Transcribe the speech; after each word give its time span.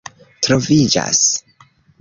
troviĝas 0.47 1.23